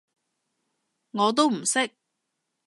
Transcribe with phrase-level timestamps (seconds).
[1.11, 1.91] 我都唔識